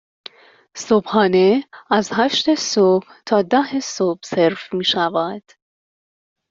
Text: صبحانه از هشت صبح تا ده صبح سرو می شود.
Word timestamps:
صبحانه 0.75 1.63
از 1.91 2.09
هشت 2.13 2.55
صبح 2.55 3.07
تا 3.25 3.41
ده 3.41 3.79
صبح 3.79 4.19
سرو 4.23 4.57
می 4.73 4.83
شود. 4.85 5.43